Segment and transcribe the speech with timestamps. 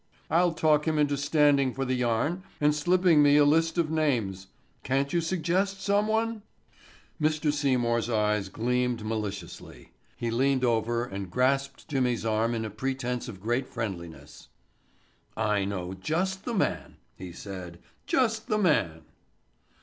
[0.31, 4.47] I'll talk him into standing for the yarn, and slipping me a list of names.
[4.81, 6.41] Can't you suggest someone?"
[7.21, 7.53] Mr.
[7.53, 9.91] Seymour's eyes gleamed maliciously.
[10.17, 14.47] He leaned over and grasped Jimmy's arm in a pretense of great friendliness.
[15.37, 17.77] "I know just the man," he said,
[18.07, 19.01] "just the man."